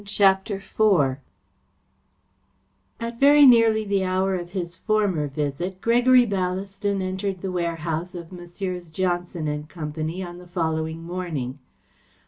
[0.03, 1.17] CHAPTER IV
[2.99, 8.31] At very nearly the hour of his former visit, Gregory Ballaston entered the warehouse of
[8.31, 8.89] Messrs.
[8.89, 11.59] Johnson and Company, on the following morning.